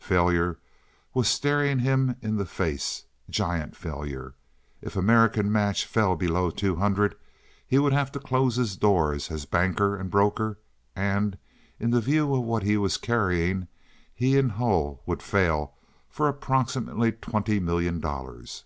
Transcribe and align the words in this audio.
Failure 0.00 0.58
was 1.12 1.28
staring 1.28 1.78
him 1.78 2.16
in 2.20 2.34
the 2.34 2.44
face—giant 2.44 3.76
failure. 3.76 4.34
If 4.82 4.96
American 4.96 5.52
Match 5.52 5.86
fell 5.86 6.16
below 6.16 6.50
two 6.50 6.74
hundred 6.74 7.14
he 7.64 7.78
would 7.78 7.92
have 7.92 8.10
to 8.10 8.18
close 8.18 8.56
his 8.56 8.76
doors 8.76 9.30
as 9.30 9.44
banker 9.44 9.94
and 9.96 10.10
broker 10.10 10.58
and, 10.96 11.38
in 11.78 11.96
view 12.00 12.34
of 12.34 12.42
what 12.42 12.64
he 12.64 12.76
was 12.76 12.96
carrying, 12.96 13.68
he 14.12 14.36
and 14.36 14.50
Hull 14.50 15.00
would 15.06 15.22
fail 15.22 15.74
for 16.10 16.26
approximately 16.26 17.12
twenty 17.12 17.60
million 17.60 18.00
dollars. 18.00 18.64